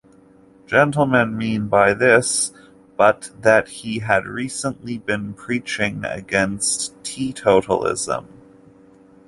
[0.65, 2.51] Gentleman mean by this,
[2.97, 8.25] but that he had recently been preaching against Teetotalism?